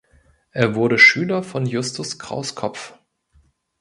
[0.49, 2.97] Er wurde Schüler von Justus Krauskopf.